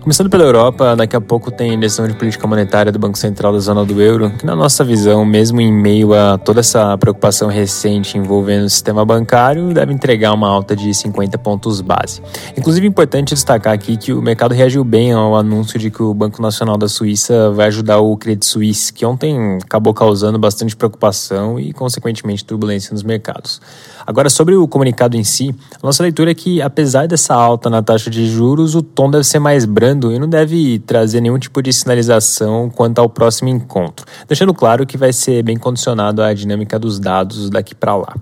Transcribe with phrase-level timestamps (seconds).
[0.00, 3.58] Começando pela Europa, daqui a pouco tem decisão de política monetária do Banco Central da
[3.58, 8.16] zona do euro, que na nossa visão, mesmo em meio a toda essa preocupação recente
[8.16, 12.22] envolvendo o sistema bancário, deve entregar uma alta de 50 pontos base.
[12.56, 16.14] Inclusive, é importante destacar aqui que o mercado reagiu bem ao anúncio de que o
[16.14, 21.60] Banco Nacional da Suíça vai ajudar o Credit Suisse, que ontem acabou causando bastante preocupação
[21.60, 23.60] e, consequentemente, turbulência nos mercados.
[24.06, 27.82] Agora, sobre o comunicado em si, a nossa leitura é que, apesar dessa alta na
[27.82, 31.62] taxa de juros, o tom deve ser mais brando e não deve trazer nenhum tipo
[31.62, 36.78] de sinalização quanto ao próximo encontro, deixando claro que vai ser bem condicionado à dinâmica
[36.78, 38.14] dos dados daqui para lá.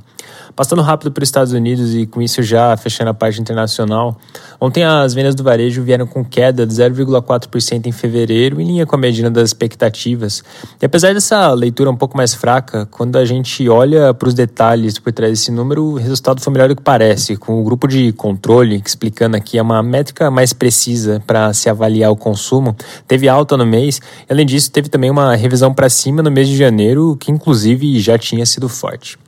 [0.55, 4.19] Passando rápido para os Estados Unidos e com isso já fechando a parte internacional,
[4.61, 8.97] ontem as vendas do varejo vieram com queda de 0,4% em fevereiro, em linha com
[8.97, 10.43] a medida das expectativas.
[10.81, 14.99] E apesar dessa leitura um pouco mais fraca, quando a gente olha para os detalhes
[14.99, 18.13] por trás desse número, o resultado foi melhor do que parece, com o grupo de
[18.13, 22.77] controle, explicando aqui é uma métrica mais precisa para se avaliar o consumo,
[23.07, 26.57] teve alta no mês, além disso teve também uma revisão para cima no mês de
[26.57, 29.19] janeiro, que inclusive já tinha sido forte.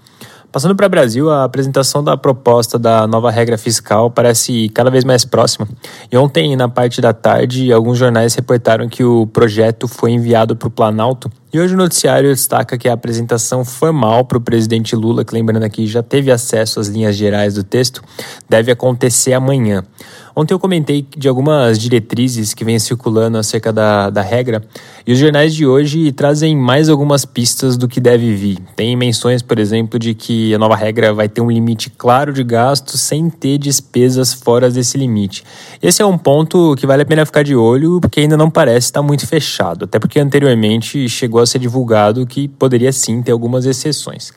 [0.52, 5.04] Passando para o Brasil, a apresentação da proposta da nova regra fiscal parece cada vez
[5.04, 5.68] mais próxima.
[6.10, 10.66] E ontem, na parte da tarde, alguns jornais reportaram que o projeto foi enviado para
[10.66, 11.30] o Planalto.
[11.52, 15.62] E hoje o noticiário destaca que a apresentação formal para o presidente Lula, que lembrando
[15.62, 18.02] aqui já teve acesso às linhas gerais do texto,
[18.48, 19.84] deve acontecer amanhã.
[20.34, 24.62] Ontem eu comentei de algumas diretrizes que vêm circulando acerca da, da regra,
[25.06, 28.58] e os jornais de hoje trazem mais algumas pistas do que deve vir.
[28.76, 32.44] Tem menções, por exemplo, de que a nova regra vai ter um limite claro de
[32.44, 35.42] gastos sem ter despesas fora desse limite.
[35.82, 38.86] Esse é um ponto que vale a pena ficar de olho, porque ainda não parece
[38.86, 43.66] estar muito fechado, até porque anteriormente chegou a ser divulgado que poderia sim ter algumas
[43.66, 44.32] exceções.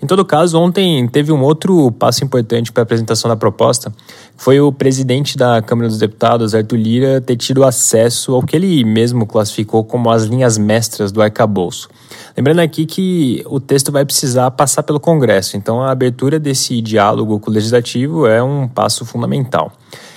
[0.00, 3.92] Em todo caso, ontem teve um outro passo importante para a apresentação da proposta,
[4.36, 8.84] foi o presidente da Câmara dos Deputados, Arthur Lira, ter tido acesso ao que ele
[8.84, 11.88] mesmo classificou como as linhas mestras do arcabouço.
[12.36, 17.38] Lembrando aqui que o texto vai precisar passar pelo Congresso, então a abertura desse diálogo
[17.38, 19.72] com o Legislativo é um passo fundamental.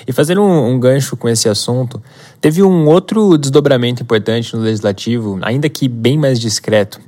[0.08, 2.02] E fazendo um, um, gancho com esse assunto,
[2.40, 7.00] teve um outro desdobramento importante no Legislativo, ainda que bem mais discreto.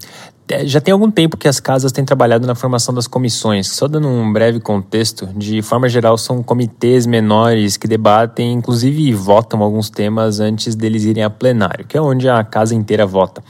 [0.53, 3.69] É, já tem algum tempo que as casas têm trabalhado na formação das comissões.
[3.69, 9.63] Só dando um breve contexto, de forma geral, são comitês menores que debatem, inclusive votam
[9.63, 13.43] alguns temas antes deles irem a plenário, que é onde a casa inteira vota.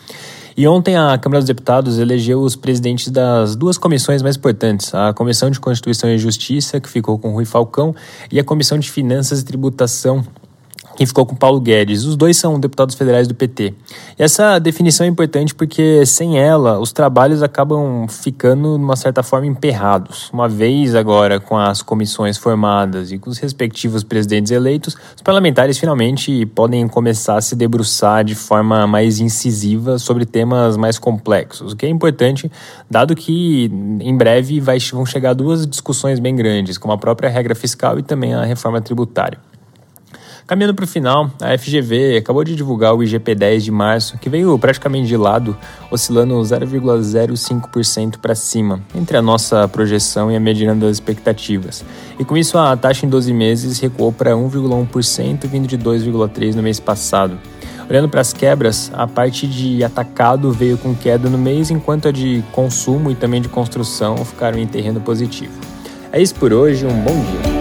[0.55, 5.11] E ontem a Câmara dos Deputados elegeu os presidentes das duas comissões mais importantes, a
[5.11, 7.93] Comissão de Constituição e Justiça, que ficou com Rui Falcão,
[8.31, 10.23] e a Comissão de Finanças e Tributação,
[10.95, 12.05] quem ficou com Paulo Guedes.
[12.05, 13.73] Os dois são deputados federais do PT.
[14.17, 19.23] E essa definição é importante porque, sem ela, os trabalhos acabam ficando, de uma certa
[19.23, 20.29] forma, emperrados.
[20.31, 25.77] Uma vez agora, com as comissões formadas e com os respectivos presidentes eleitos, os parlamentares
[25.77, 31.75] finalmente podem começar a se debruçar de forma mais incisiva sobre temas mais complexos, o
[31.75, 32.51] que é importante,
[32.89, 37.55] dado que em breve vai, vão chegar duas discussões bem grandes, como a própria regra
[37.55, 39.39] fiscal e também a reforma tributária.
[40.45, 44.59] Caminhando para o final, a FGV acabou de divulgar o IGP-10 de março, que veio
[44.59, 45.57] praticamente de lado,
[45.89, 51.85] oscilando 0,05% para cima, entre a nossa projeção e a mediana das expectativas.
[52.19, 56.63] E com isso, a taxa em 12 meses recuou para 1,1%, vindo de 2,3% no
[56.63, 57.39] mês passado.
[57.89, 62.11] Olhando para as quebras, a parte de atacado veio com queda no mês, enquanto a
[62.11, 65.53] de consumo e também de construção ficaram em terreno positivo.
[66.11, 67.52] É isso por hoje, um bom dia.